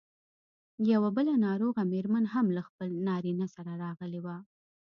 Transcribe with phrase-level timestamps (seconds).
[0.91, 4.37] یوه بله ناروغه مېرمن هم له خپل نارینه سره راغلې وه.